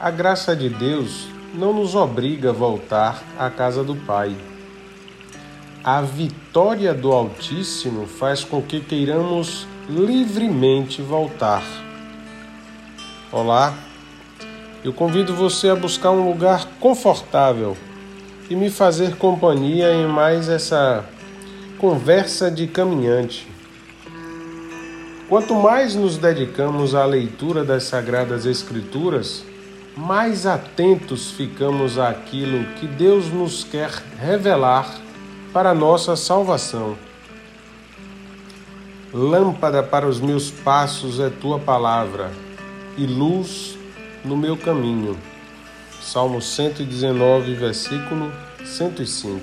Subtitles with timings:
[0.00, 4.32] A graça de Deus não nos obriga a voltar à casa do Pai.
[5.82, 11.64] A vitória do Altíssimo faz com que queiramos livremente voltar.
[13.32, 13.74] Olá,
[14.84, 17.76] eu convido você a buscar um lugar confortável
[18.48, 21.04] e me fazer companhia em mais essa
[21.76, 23.48] conversa de caminhante.
[25.28, 29.44] Quanto mais nos dedicamos à leitura das Sagradas Escrituras,
[29.98, 34.88] mais atentos ficamos àquilo que Deus nos quer revelar
[35.52, 36.96] para nossa salvação.
[39.12, 42.30] Lâmpada para os meus passos é tua palavra
[42.96, 43.76] e luz
[44.24, 45.18] no meu caminho.
[46.00, 48.32] Salmo 119, versículo
[48.64, 49.40] 105.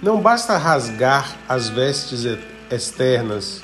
[0.00, 2.24] Não basta rasgar as vestes
[2.70, 3.60] externas,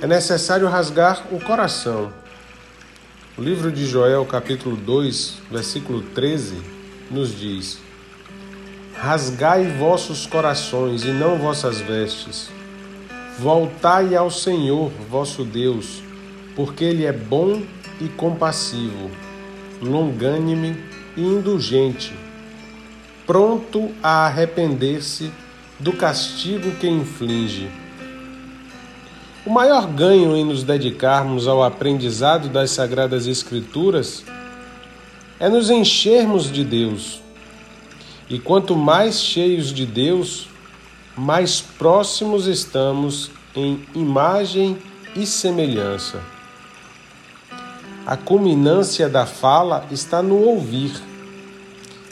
[0.00, 2.10] é necessário rasgar o coração.
[3.38, 6.56] O livro de Joel, capítulo 2, versículo 13,
[7.08, 7.78] nos diz:
[8.96, 12.50] Rasgai vossos corações e não vossas vestes.
[13.38, 16.02] Voltai ao Senhor, vosso Deus,
[16.56, 17.62] porque Ele é bom
[18.00, 19.08] e compassivo,
[19.80, 20.76] longânime
[21.16, 22.12] e indulgente,
[23.24, 25.30] pronto a arrepender-se
[25.78, 27.70] do castigo que inflige.
[29.48, 34.22] O maior ganho em nos dedicarmos ao aprendizado das Sagradas Escrituras
[35.40, 37.22] é nos enchermos de Deus.
[38.28, 40.50] E quanto mais cheios de Deus,
[41.16, 44.76] mais próximos estamos em imagem
[45.16, 46.20] e semelhança.
[48.06, 50.92] A culminância da fala está no ouvir.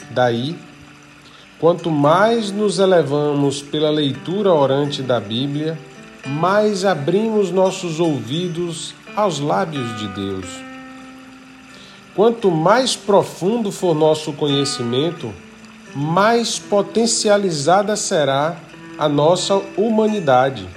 [0.09, 0.57] Daí,
[1.59, 5.77] quanto mais nos elevamos pela leitura orante da Bíblia,
[6.27, 10.45] mais abrimos nossos ouvidos aos lábios de Deus.
[12.15, 15.33] Quanto mais profundo for nosso conhecimento,
[15.95, 18.57] mais potencializada será
[18.97, 20.67] a nossa humanidade.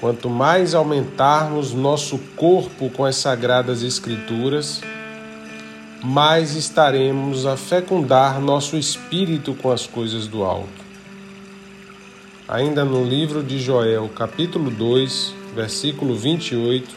[0.00, 4.80] Quanto mais aumentarmos nosso corpo com as sagradas Escrituras,
[6.04, 10.87] mais estaremos a fecundar nosso espírito com as coisas do alto
[12.48, 16.88] ainda no livro de Joel, capítulo 2, versículo 28.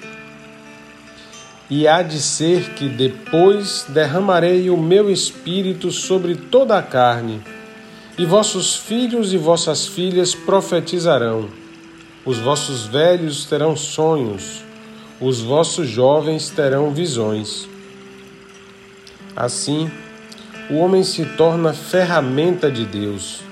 [1.69, 7.41] E há de ser que depois derramarei o meu espírito sobre toda a carne,
[8.17, 11.49] e vossos filhos e vossas filhas profetizarão,
[12.25, 14.63] os vossos velhos terão sonhos,
[15.19, 17.67] os vossos jovens terão visões.
[19.35, 19.91] Assim,
[20.69, 23.50] o homem se torna ferramenta de Deus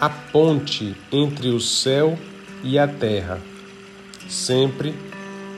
[0.00, 2.18] a ponte entre o céu
[2.62, 3.40] e a terra,
[4.28, 4.94] sempre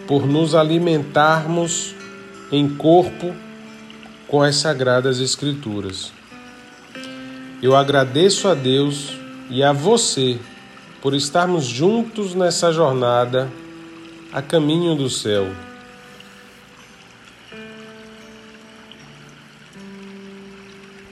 [0.07, 1.95] por nos alimentarmos
[2.51, 3.35] em corpo
[4.27, 6.13] com as sagradas Escrituras.
[7.61, 9.19] Eu agradeço a Deus
[9.51, 10.39] e a você
[11.03, 13.51] por estarmos juntos nessa jornada
[14.33, 15.47] a caminho do céu.